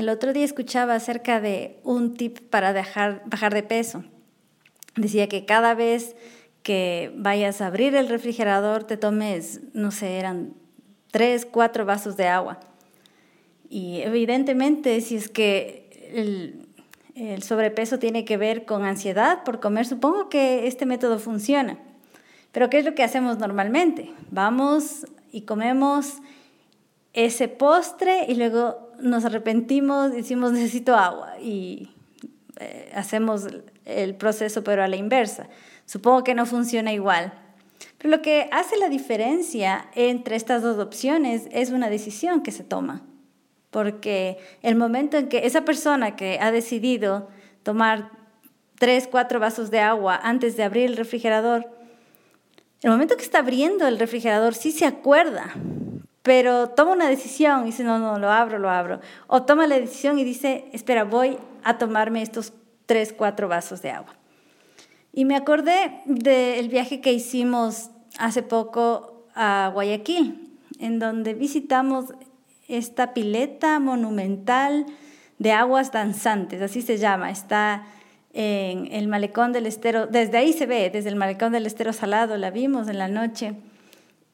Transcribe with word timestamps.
El 0.00 0.08
otro 0.08 0.32
día 0.32 0.46
escuchaba 0.46 0.94
acerca 0.94 1.42
de 1.42 1.78
un 1.84 2.14
tip 2.14 2.38
para 2.48 2.72
bajar 2.72 3.52
de 3.52 3.62
peso. 3.62 4.02
Decía 4.96 5.28
que 5.28 5.44
cada 5.44 5.74
vez 5.74 6.16
que 6.62 7.12
vayas 7.16 7.60
a 7.60 7.66
abrir 7.66 7.94
el 7.94 8.08
refrigerador 8.08 8.84
te 8.84 8.96
tomes, 8.96 9.60
no 9.74 9.90
sé, 9.90 10.16
eran 10.18 10.54
tres, 11.10 11.44
cuatro 11.44 11.84
vasos 11.84 12.16
de 12.16 12.28
agua. 12.28 12.60
Y 13.68 14.00
evidentemente 14.00 15.02
si 15.02 15.16
es 15.16 15.28
que 15.28 16.64
el 17.14 17.42
sobrepeso 17.42 17.98
tiene 17.98 18.24
que 18.24 18.38
ver 18.38 18.64
con 18.64 18.84
ansiedad 18.84 19.44
por 19.44 19.60
comer, 19.60 19.84
supongo 19.84 20.30
que 20.30 20.66
este 20.66 20.86
método 20.86 21.18
funciona. 21.18 21.76
Pero 22.52 22.70
¿qué 22.70 22.78
es 22.78 22.86
lo 22.86 22.94
que 22.94 23.02
hacemos 23.02 23.36
normalmente? 23.38 24.10
Vamos 24.30 25.06
y 25.30 25.42
comemos 25.42 26.22
ese 27.12 27.48
postre 27.48 28.24
y 28.28 28.36
luego 28.36 28.89
nos 29.02 29.24
arrepentimos, 29.24 30.12
decimos 30.12 30.52
necesito 30.52 30.94
agua 30.94 31.38
y 31.40 31.90
eh, 32.58 32.90
hacemos 32.94 33.46
el 33.84 34.14
proceso 34.14 34.62
pero 34.64 34.82
a 34.82 34.88
la 34.88 34.96
inversa. 34.96 35.48
Supongo 35.86 36.24
que 36.24 36.34
no 36.34 36.46
funciona 36.46 36.92
igual. 36.92 37.32
Pero 37.98 38.10
lo 38.10 38.22
que 38.22 38.48
hace 38.52 38.76
la 38.76 38.88
diferencia 38.88 39.88
entre 39.94 40.36
estas 40.36 40.62
dos 40.62 40.78
opciones 40.78 41.48
es 41.52 41.70
una 41.70 41.90
decisión 41.90 42.42
que 42.42 42.52
se 42.52 42.64
toma. 42.64 43.02
Porque 43.70 44.38
el 44.62 44.74
momento 44.76 45.16
en 45.16 45.28
que 45.28 45.46
esa 45.46 45.64
persona 45.64 46.16
que 46.16 46.38
ha 46.40 46.50
decidido 46.50 47.28
tomar 47.62 48.10
tres, 48.78 49.06
cuatro 49.06 49.40
vasos 49.40 49.70
de 49.70 49.80
agua 49.80 50.18
antes 50.22 50.56
de 50.56 50.64
abrir 50.64 50.86
el 50.86 50.96
refrigerador, 50.96 51.70
el 52.82 52.90
momento 52.90 53.16
que 53.16 53.24
está 53.24 53.40
abriendo 53.40 53.86
el 53.86 53.98
refrigerador 53.98 54.54
sí 54.54 54.72
se 54.72 54.86
acuerda 54.86 55.54
pero 56.22 56.68
toma 56.70 56.92
una 56.92 57.08
decisión 57.08 57.62
y 57.62 57.66
dice, 57.66 57.84
no, 57.84 57.98
no, 57.98 58.18
lo 58.18 58.30
abro, 58.30 58.58
lo 58.58 58.68
abro. 58.68 59.00
O 59.26 59.42
toma 59.42 59.66
la 59.66 59.78
decisión 59.78 60.18
y 60.18 60.24
dice, 60.24 60.66
espera, 60.72 61.04
voy 61.04 61.38
a 61.64 61.78
tomarme 61.78 62.22
estos 62.22 62.52
tres, 62.86 63.14
cuatro 63.16 63.48
vasos 63.48 63.80
de 63.82 63.90
agua. 63.90 64.14
Y 65.12 65.24
me 65.24 65.36
acordé 65.36 66.02
del 66.04 66.68
viaje 66.68 67.00
que 67.00 67.12
hicimos 67.12 67.90
hace 68.18 68.42
poco 68.42 69.26
a 69.34 69.70
Guayaquil, 69.72 70.58
en 70.78 70.98
donde 70.98 71.34
visitamos 71.34 72.06
esta 72.68 73.14
pileta 73.14 73.80
monumental 73.80 74.86
de 75.38 75.52
aguas 75.52 75.90
danzantes, 75.90 76.60
así 76.60 76.82
se 76.82 76.98
llama, 76.98 77.30
está 77.30 77.86
en 78.32 78.92
el 78.92 79.08
malecón 79.08 79.52
del 79.52 79.66
estero, 79.66 80.06
desde 80.06 80.36
ahí 80.36 80.52
se 80.52 80.66
ve, 80.66 80.90
desde 80.90 81.08
el 81.08 81.16
malecón 81.16 81.52
del 81.52 81.66
estero 81.66 81.92
salado, 81.92 82.36
la 82.36 82.50
vimos 82.50 82.88
en 82.88 82.98
la 82.98 83.08
noche 83.08 83.54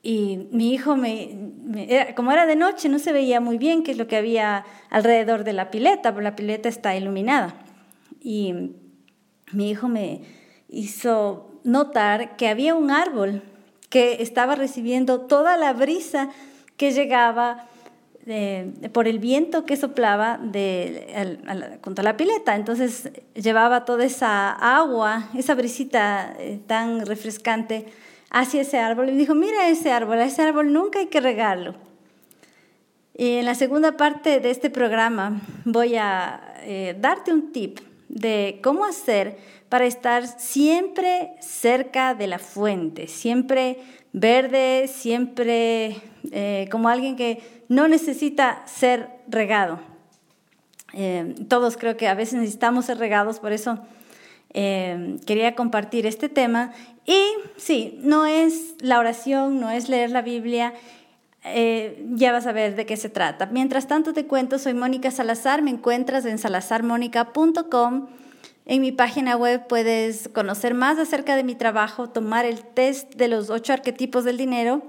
y 0.08 0.46
mi 0.52 0.72
hijo, 0.72 0.94
me, 0.94 2.12
como 2.14 2.30
era 2.30 2.46
de 2.46 2.54
noche, 2.54 2.88
no 2.88 3.00
se 3.00 3.12
veía 3.12 3.40
muy 3.40 3.58
bien 3.58 3.82
qué 3.82 3.90
es 3.90 3.98
lo 3.98 4.06
que 4.06 4.16
había 4.16 4.64
alrededor 4.88 5.42
de 5.42 5.52
la 5.52 5.72
pileta, 5.72 6.12
porque 6.12 6.22
la 6.22 6.36
pileta 6.36 6.68
está 6.68 6.94
iluminada. 6.94 7.56
Y 8.20 8.54
mi 9.50 9.68
hijo 9.68 9.88
me 9.88 10.20
hizo 10.68 11.50
notar 11.64 12.36
que 12.36 12.46
había 12.46 12.76
un 12.76 12.92
árbol 12.92 13.42
que 13.88 14.22
estaba 14.22 14.54
recibiendo 14.54 15.22
toda 15.22 15.56
la 15.56 15.72
brisa 15.72 16.28
que 16.76 16.92
llegaba 16.92 17.66
por 18.92 19.08
el 19.08 19.18
viento 19.18 19.66
que 19.66 19.76
soplaba 19.76 20.38
de, 20.40 21.78
contra 21.80 22.04
la 22.04 22.16
pileta. 22.16 22.54
Entonces 22.54 23.10
llevaba 23.34 23.84
toda 23.84 24.04
esa 24.04 24.52
agua, 24.52 25.30
esa 25.34 25.56
brisita 25.56 26.32
eh, 26.38 26.60
tan 26.64 27.06
refrescante 27.06 27.86
hacia 28.38 28.60
ese 28.60 28.78
árbol 28.78 29.08
y 29.08 29.16
dijo, 29.16 29.34
mira 29.34 29.66
ese 29.68 29.90
árbol, 29.90 30.18
a 30.18 30.26
ese 30.26 30.42
árbol 30.42 30.70
nunca 30.70 30.98
hay 30.98 31.06
que 31.06 31.20
regarlo. 31.20 31.74
Y 33.14 33.36
en 33.36 33.46
la 33.46 33.54
segunda 33.54 33.96
parte 33.96 34.40
de 34.40 34.50
este 34.50 34.68
programa 34.68 35.40
voy 35.64 35.96
a 35.96 36.54
eh, 36.60 36.94
darte 37.00 37.32
un 37.32 37.50
tip 37.50 37.80
de 38.10 38.60
cómo 38.62 38.84
hacer 38.84 39.38
para 39.70 39.86
estar 39.86 40.26
siempre 40.38 41.30
cerca 41.40 42.14
de 42.14 42.26
la 42.26 42.38
fuente, 42.38 43.08
siempre 43.08 43.78
verde, 44.12 44.86
siempre 44.86 45.96
eh, 46.30 46.68
como 46.70 46.90
alguien 46.90 47.16
que 47.16 47.64
no 47.68 47.88
necesita 47.88 48.62
ser 48.66 49.08
regado. 49.28 49.80
Eh, 50.92 51.34
todos 51.48 51.78
creo 51.78 51.96
que 51.96 52.06
a 52.06 52.14
veces 52.14 52.34
necesitamos 52.34 52.84
ser 52.84 52.98
regados, 52.98 53.40
por 53.40 53.52
eso 53.52 53.78
quería 54.56 55.54
compartir 55.54 56.06
este 56.06 56.30
tema 56.30 56.72
y 57.04 57.20
sí, 57.56 57.98
no 58.02 58.26
es 58.26 58.74
la 58.80 58.98
oración, 58.98 59.60
no 59.60 59.70
es 59.70 59.88
leer 59.88 60.10
la 60.10 60.22
Biblia, 60.22 60.72
eh, 61.44 62.04
ya 62.14 62.32
vas 62.32 62.46
a 62.46 62.52
ver 62.52 62.74
de 62.74 62.86
qué 62.86 62.96
se 62.96 63.08
trata. 63.08 63.46
Mientras 63.46 63.86
tanto 63.86 64.12
te 64.12 64.26
cuento, 64.26 64.58
soy 64.58 64.74
Mónica 64.74 65.10
Salazar, 65.12 65.62
me 65.62 65.70
encuentras 65.70 66.24
en 66.24 66.38
salazarmónica.com. 66.38 68.08
En 68.64 68.80
mi 68.80 68.90
página 68.90 69.36
web 69.36 69.68
puedes 69.68 70.28
conocer 70.28 70.74
más 70.74 70.98
acerca 70.98 71.36
de 71.36 71.44
mi 71.44 71.54
trabajo, 71.54 72.08
tomar 72.08 72.44
el 72.44 72.64
test 72.64 73.14
de 73.14 73.28
los 73.28 73.48
ocho 73.50 73.72
arquetipos 73.72 74.24
del 74.24 74.38
dinero 74.38 74.82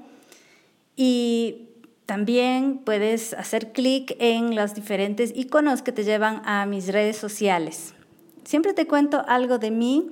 y 0.96 1.70
también 2.08 2.80
puedes 2.80 3.34
hacer 3.34 3.74
clic 3.74 4.16
en 4.18 4.56
los 4.56 4.74
diferentes 4.74 5.32
iconos 5.36 5.84
que 5.84 5.92
te 5.92 6.04
llevan 6.04 6.42
a 6.46 6.66
mis 6.66 6.88
redes 6.88 7.18
sociales. 7.18 7.94
Siempre 8.47 8.74
te 8.74 8.88
cuento 8.88 9.25
algo 9.28 9.58
de 9.58 9.72
mí 9.72 10.08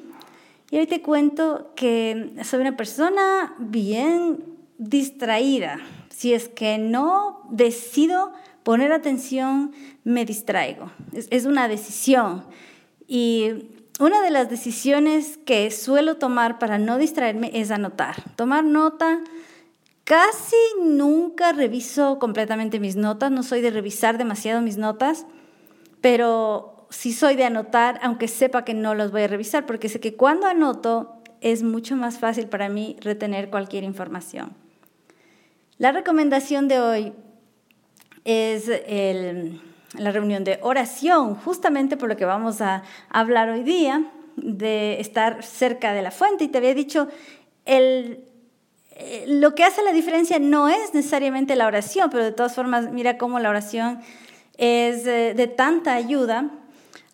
y 0.69 0.77
hoy 0.77 0.87
te 0.87 1.01
cuento 1.01 1.71
que 1.73 2.33
soy 2.43 2.59
una 2.59 2.75
persona 2.75 3.55
bien 3.59 4.43
distraída. 4.77 5.79
Si 6.09 6.33
es 6.33 6.49
que 6.49 6.77
no 6.77 7.47
decido 7.49 8.33
poner 8.63 8.91
atención, 8.91 9.71
me 10.03 10.25
distraigo. 10.25 10.91
Es, 11.13 11.45
una 11.45 11.69
decisión. 11.69 12.43
Y 13.07 13.69
una 14.01 14.21
de 14.21 14.31
las 14.31 14.49
decisiones 14.49 15.37
que 15.45 15.71
suelo 15.71 16.17
tomar 16.17 16.59
para 16.59 16.77
no 16.77 16.97
distraerme 16.97 17.51
es 17.53 17.71
anotar. 17.71 18.17
Tomar 18.35 18.65
nota. 18.65 19.21
Casi 20.03 20.57
nunca 20.83 21.53
reviso 21.53 22.19
completamente 22.19 22.81
mis 22.81 22.97
notas, 22.97 23.31
no 23.31 23.43
soy 23.43 23.61
de 23.61 23.71
revisar 23.71 24.17
demasiado 24.17 24.61
mis 24.61 24.75
notas, 24.75 25.25
pero 26.01 26.74
si 26.89 27.13
soy 27.13 27.35
de 27.35 27.45
anotar, 27.45 27.99
aunque 28.01 28.27
sepa 28.27 28.65
que 28.65 28.73
no 28.73 28.95
los 28.95 29.11
voy 29.11 29.23
a 29.23 29.27
revisar, 29.27 29.65
porque 29.65 29.89
sé 29.89 29.99
que 29.99 30.15
cuando 30.15 30.47
anoto 30.47 31.15
es 31.41 31.63
mucho 31.63 31.95
más 31.95 32.17
fácil 32.17 32.47
para 32.47 32.69
mí 32.69 32.97
retener 33.01 33.49
cualquier 33.49 33.83
información. 33.83 34.53
La 35.77 35.91
recomendación 35.91 36.67
de 36.67 36.79
hoy 36.79 37.13
es 38.23 38.67
la 39.93 40.11
reunión 40.11 40.43
de 40.43 40.59
oración, 40.61 41.35
justamente 41.35 41.97
por 41.97 42.09
lo 42.09 42.17
que 42.17 42.25
vamos 42.25 42.61
a 42.61 42.83
hablar 43.09 43.49
hoy 43.49 43.63
día, 43.63 44.11
de 44.37 44.99
estar 44.99 45.43
cerca 45.43 45.93
de 45.93 46.01
la 46.01 46.11
fuente. 46.11 46.45
Y 46.45 46.47
te 46.47 46.57
había 46.57 46.73
dicho, 46.73 47.07
el, 47.65 48.23
eh, 48.91 49.25
lo 49.27 49.53
que 49.53 49.63
hace 49.63 49.83
la 49.83 49.91
diferencia 49.91 50.39
no 50.39 50.67
es 50.67 50.93
necesariamente 50.93 51.55
la 51.55 51.67
oración, 51.67 52.09
pero 52.09 52.23
de 52.23 52.31
todas 52.31 52.55
formas, 52.55 52.91
mira 52.91 53.17
cómo 53.17 53.39
la 53.39 53.49
oración 53.49 54.01
es 54.57 55.03
de 55.03 55.53
tanta 55.55 55.93
ayuda 55.93 56.49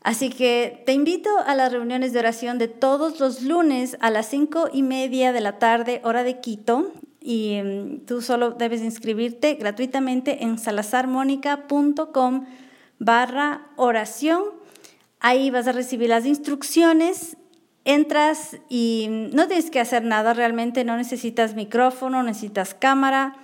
Así 0.03 0.29
que 0.29 0.81
te 0.85 0.93
invito 0.93 1.29
a 1.45 1.53
las 1.53 1.71
reuniones 1.71 2.11
de 2.11 2.19
oración 2.19 2.57
de 2.57 2.67
todos 2.67 3.19
los 3.19 3.43
lunes 3.43 3.97
a 3.99 4.09
las 4.09 4.25
cinco 4.27 4.67
y 4.73 4.81
media 4.81 5.31
de 5.31 5.41
la 5.41 5.59
tarde, 5.59 6.01
hora 6.03 6.23
de 6.23 6.39
Quito. 6.39 6.91
Y 7.19 7.53
em, 7.53 7.99
tú 7.99 8.23
solo 8.23 8.51
debes 8.51 8.81
inscribirte 8.81 9.53
gratuitamente 9.53 10.43
en 10.43 10.57
salazarmónica.com 10.57 12.45
barra 12.97 13.67
oración. 13.75 14.43
Ahí 15.19 15.51
vas 15.51 15.67
a 15.67 15.71
recibir 15.71 16.09
las 16.09 16.25
instrucciones, 16.25 17.37
entras 17.85 18.57
y 18.69 19.07
no 19.33 19.47
tienes 19.47 19.69
que 19.69 19.79
hacer 19.79 20.03
nada 20.03 20.33
realmente, 20.33 20.83
no 20.83 20.97
necesitas 20.97 21.53
micrófono, 21.53 22.17
no 22.17 22.23
necesitas 22.23 22.73
cámara 22.73 23.35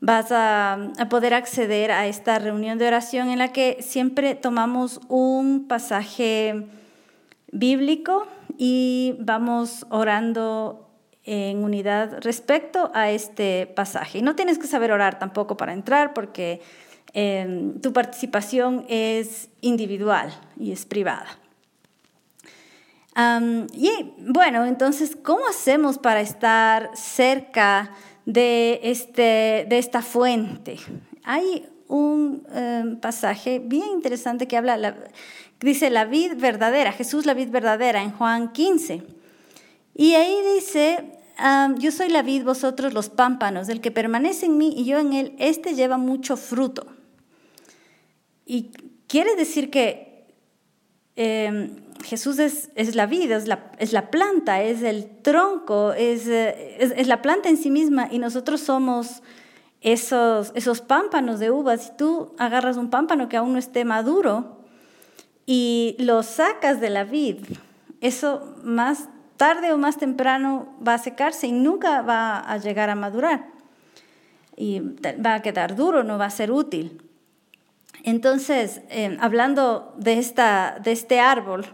vas 0.00 0.32
a, 0.32 0.78
poder 1.08 1.34
acceder 1.34 1.92
a 1.92 2.06
esta 2.06 2.38
reunión 2.38 2.78
de 2.78 2.86
oración 2.86 3.30
en 3.30 3.38
la 3.38 3.52
que 3.52 3.78
siempre 3.80 4.34
tomamos 4.34 5.00
un 5.08 5.66
pasaje 5.68 6.66
bíblico 7.52 8.26
y 8.56 9.16
vamos 9.20 9.86
orando 9.90 10.88
en 11.24 11.62
unidad 11.62 12.18
respecto 12.20 12.90
a 12.94 13.10
este 13.10 13.66
pasaje. 13.66 14.18
Y 14.18 14.22
no 14.22 14.34
tienes 14.34 14.58
que 14.58 14.66
saber 14.66 14.90
orar 14.90 15.18
tampoco 15.18 15.56
para 15.56 15.74
entrar 15.74 16.14
porque 16.14 16.62
em, 17.12 17.78
tu 17.80 17.92
participación 17.92 18.86
es 18.88 19.50
individual 19.60 20.32
y 20.58 20.72
es 20.72 20.86
privada. 20.86 21.26
y 23.74 24.14
bueno, 24.28 24.64
entonces, 24.64 25.14
¿cómo 25.22 25.46
hacemos 25.46 25.98
para 25.98 26.22
estar 26.22 26.90
cerca 26.94 27.90
de, 28.32 28.80
este, 28.84 29.66
de 29.68 29.78
esta 29.78 30.02
fuente. 30.02 30.76
Hay 31.24 31.66
un 31.88 32.46
em, 32.54 32.96
pasaje 33.00 33.58
bien 33.58 33.88
interesante 33.88 34.46
que 34.46 34.56
habla, 34.56 34.96
dice 35.60 35.90
la 35.90 36.04
vid 36.04 36.36
verdadera, 36.36 36.92
Jesús 36.92 37.26
la 37.26 37.34
vid 37.34 37.50
verdadera 37.50 38.02
en 38.02 38.12
Juan 38.12 38.52
15. 38.52 39.02
Y 39.96 40.14
ahí 40.14 40.36
dice, 40.54 41.18
yo 41.78 41.90
soy 41.90 42.08
la 42.08 42.22
vid, 42.22 42.44
vosotros 42.44 42.94
los 42.94 43.08
pámpanos, 43.08 43.68
el 43.68 43.80
que 43.80 43.90
permanece 43.90 44.46
en 44.46 44.56
mí 44.56 44.72
y 44.76 44.84
yo 44.84 44.98
en 44.98 45.12
él, 45.12 45.34
este 45.38 45.74
lleva 45.74 45.98
mucho 45.98 46.36
fruto. 46.36 46.86
Y 48.46 48.70
quiere 49.08 49.34
decir 49.34 49.70
que 49.70 50.26
em, 51.16 51.76
Jesús 52.10 52.40
es, 52.40 52.70
es, 52.74 52.96
la 52.96 53.06
vida, 53.06 53.36
es 53.36 53.46
la, 53.46 53.70
es 53.78 53.92
la, 53.92 54.10
planta, 54.10 54.60
es 54.62 54.82
el 54.82 55.08
tronco, 55.22 55.92
es, 55.92 56.26
es, 56.26 56.92
es, 56.96 57.06
la 57.06 57.22
planta 57.22 57.48
en 57.48 57.56
sí 57.56 57.70
misma 57.70 58.08
y 58.10 58.18
nosotros 58.18 58.60
somos 58.60 59.22
esos, 59.80 60.50
esos 60.56 60.80
pámpanos 60.80 61.38
de 61.38 61.52
uvas. 61.52 61.84
Si 61.84 61.96
tú 61.96 62.34
agarras 62.36 62.76
un 62.76 62.90
pámpano 62.90 63.28
que 63.28 63.36
aún 63.36 63.52
no 63.52 63.60
esté 63.60 63.84
maduro 63.84 64.58
y 65.46 65.94
lo 66.00 66.24
sacas 66.24 66.80
de 66.80 66.90
la 66.90 67.04
vid, 67.04 67.44
eso 68.00 68.56
más 68.64 69.08
tarde 69.36 69.72
o 69.72 69.78
más 69.78 69.96
temprano 69.96 70.74
va 70.84 70.94
a 70.94 70.98
secarse 70.98 71.46
y 71.46 71.52
nunca 71.52 72.02
va 72.02 72.40
a 72.40 72.56
llegar 72.56 72.90
a 72.90 72.96
madurar. 72.96 73.46
Y 74.56 74.80
va 75.24 75.34
a 75.34 75.42
quedar 75.42 75.76
duro, 75.76 76.02
no 76.02 76.18
va 76.18 76.24
a 76.24 76.30
ser 76.30 76.50
útil. 76.50 77.00
Entonces, 78.02 78.80
eh, 78.88 79.16
hablando 79.20 79.94
de, 79.96 80.18
esta, 80.18 80.80
de 80.82 80.90
este 80.90 81.20
árbol, 81.20 81.66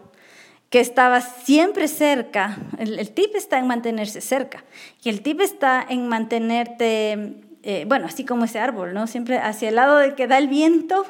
que 0.71 0.81
estaba 0.81 1.21
siempre 1.21 1.89
cerca, 1.89 2.59
el, 2.79 2.99
el, 2.99 3.11
tip 3.11 3.35
está 3.35 3.59
en 3.59 3.67
mantenerse 3.67 4.21
cerca, 4.21 4.65
y 5.03 5.09
el 5.09 5.23
tip 5.23 5.41
está 5.41 5.85
en 5.89 6.09
mantenerte 6.09 7.47
eh, 7.69 7.85
bueno, 7.85 8.07
así 8.07 8.25
como 8.25 8.45
ese 8.45 8.61
árbol, 8.61 8.95
¿no? 8.95 9.09
Siempre 9.09 9.39
hacia 9.39 9.71
el 9.71 9.75
lado 9.75 9.99
de 9.99 10.15
que 10.15 10.29
da 10.29 10.39
el 10.39 10.47
viento 10.47 11.05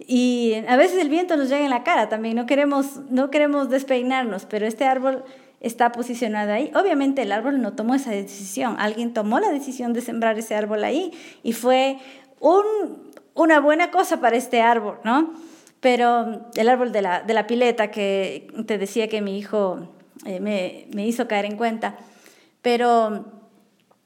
y 0.00 0.54
a 0.66 0.76
veces 0.76 0.98
el 0.98 1.08
viento 1.08 1.36
nos 1.36 1.48
llega 1.48 1.62
en 1.62 1.70
la 1.70 1.84
cara 1.84 2.08
también, 2.08 2.34
no 2.34 2.46
queremos, 2.46 2.96
no 3.10 3.30
queremos 3.30 3.70
despeinarnos, 3.70 4.44
pero 4.44 4.66
este 4.66 4.86
árbol 4.86 5.22
está 5.60 5.92
posicionado 5.92 6.52
ahí. 6.52 6.72
Obviamente 6.74 7.22
el 7.22 7.30
árbol 7.30 7.62
no 7.62 7.74
tomó 7.74 7.94
esa 7.94 8.10
decisión, 8.10 8.74
alguien 8.80 9.14
tomó 9.14 9.38
la 9.38 9.50
decisión 9.50 9.92
de 9.92 10.00
sembrar 10.00 10.36
ese 10.36 10.56
árbol 10.56 10.82
ahí 10.82 11.12
y 11.44 11.52
fue 11.52 11.98
un, 12.40 12.64
una 13.34 13.60
buena 13.60 13.92
cosa 13.92 14.20
para 14.20 14.36
este 14.36 14.62
árbol, 14.62 14.98
¿no? 15.04 15.32
Pero 15.80 16.50
el 16.54 16.68
árbol 16.68 16.92
de 16.92 17.02
la, 17.02 17.22
de 17.22 17.34
la 17.34 17.46
pileta 17.46 17.90
que 17.90 18.48
te 18.66 18.78
decía 18.78 19.08
que 19.08 19.22
mi 19.22 19.38
hijo 19.38 19.94
eh, 20.26 20.40
me, 20.40 20.86
me 20.94 21.06
hizo 21.06 21.26
caer 21.26 21.46
en 21.46 21.56
cuenta, 21.56 21.96
pero 22.62 23.40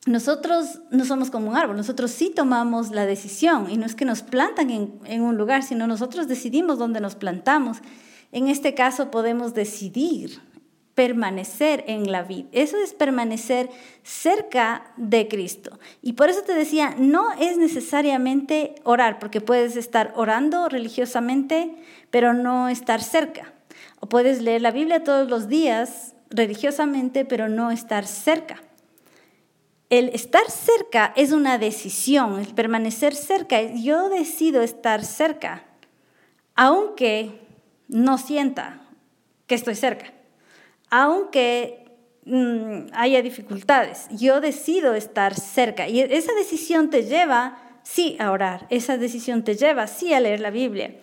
nosotros 0.07 0.81
no 0.91 1.05
somos 1.05 1.31
como 1.31 1.51
un 1.51 1.57
árbol, 1.57 1.77
nosotros 1.77 2.11
sí 2.11 2.31
tomamos 2.35 2.91
la 2.91 3.07
decisión 3.07 3.71
y 3.71 3.77
no 3.77 3.87
es 3.87 3.95
que 3.95 4.05
nos 4.05 4.23
plantan 4.23 4.71
en, 4.71 5.23
un 5.23 5.37
lugar, 5.37 5.63
sino 5.63 5.87
nosotros 5.87 6.29
decidimos 6.29 6.79
dónde 6.79 7.01
nos 7.01 7.15
plantamos. 7.15 7.79
En 8.31 8.49
este 8.49 8.75
caso 8.75 9.11
podemos 9.11 9.55
decidir 9.55 10.41
permanecer 10.95 11.85
en 11.87 12.11
la 12.13 12.23
vida. 12.23 12.49
Eso 12.53 12.77
es 12.79 12.93
permanecer 12.93 13.69
cerca 14.03 14.93
de 14.97 15.29
Cristo. 15.29 15.79
Y 16.03 16.13
por 16.13 16.29
eso 16.29 16.43
te 16.43 16.55
decía, 16.55 16.95
no 16.99 17.33
es 17.33 17.57
necesariamente 17.57 18.77
orar, 18.85 19.19
porque 19.19 19.41
puedes 19.41 19.77
estar 19.77 20.13
orando 20.17 20.69
religiosamente, 20.69 21.75
pero 22.11 22.33
no 22.33 22.69
estar 22.69 23.03
cerca. 23.03 23.53
O 24.01 24.09
puedes 24.09 24.41
leer 24.41 24.63
la 24.63 24.71
Biblia 24.71 25.03
todos 25.03 25.29
los 25.29 25.49
días 25.49 26.15
religiosamente, 26.31 27.25
pero 27.25 27.49
no 27.49 27.71
estar 27.71 28.07
cerca. 28.07 28.63
El 29.91 30.09
estar 30.11 30.51
cerca 30.51 31.13
es 31.17 31.33
una 31.33 31.59
decisión, 31.59 32.39
el 32.39 32.55
permanecer 32.55 33.15
cerca. 33.15 33.63
Yo 33.63 34.09
decido 34.09 34.63
estar 34.63 35.05
cerca, 35.05 35.65
aunque 36.55 37.41
no 37.89 38.19
sienta 38.19 38.81
que 39.47 39.55
estoy 39.55 39.75
cerca, 39.75 40.13
aunque 40.91 41.85
mm, 42.25 42.89
haya 42.93 43.23
dificultades. 43.23 44.07
Yo 44.11 44.41
decido 44.41 44.95
estar 44.95 45.35
cerca 45.35 45.89
y 45.89 46.01
esa 46.01 46.33
decisión 46.35 46.91
te 46.91 47.05
lleva, 47.05 47.59
sí, 47.83 48.17
a 48.19 48.31
orar, 48.31 48.67
esa 48.71 48.97
decisión 48.97 49.45
te 49.45 49.57
lleva, 49.57 49.87
sí, 49.87 50.13
a 50.13 50.21
leer 50.21 50.41
la 50.41 50.51
Biblia. 50.51 50.95